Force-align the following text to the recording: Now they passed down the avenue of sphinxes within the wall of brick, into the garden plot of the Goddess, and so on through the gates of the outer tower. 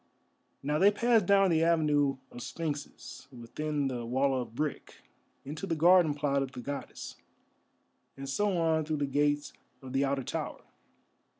Now 0.63 0.79
they 0.79 0.89
passed 0.89 1.27
down 1.27 1.51
the 1.51 1.63
avenue 1.63 2.17
of 2.31 2.41
sphinxes 2.41 3.27
within 3.31 3.87
the 3.87 4.03
wall 4.03 4.33
of 4.41 4.55
brick, 4.55 5.03
into 5.45 5.67
the 5.67 5.75
garden 5.75 6.15
plot 6.15 6.41
of 6.41 6.53
the 6.53 6.59
Goddess, 6.59 7.17
and 8.17 8.27
so 8.27 8.57
on 8.57 8.83
through 8.83 8.97
the 8.97 9.05
gates 9.05 9.53
of 9.79 9.93
the 9.93 10.03
outer 10.03 10.23
tower. 10.23 10.63